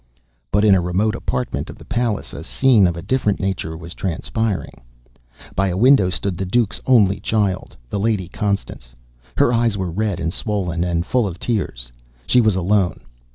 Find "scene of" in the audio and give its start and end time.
2.43-2.97